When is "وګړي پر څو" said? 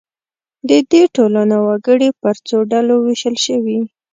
1.67-2.57